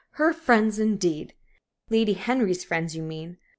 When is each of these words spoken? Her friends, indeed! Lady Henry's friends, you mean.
Her 0.13 0.33
friends, 0.33 0.79
indeed! 0.79 1.35
Lady 1.91 2.13
Henry's 2.13 2.63
friends, 2.63 2.95
you 2.95 3.03
mean. 3.03 3.37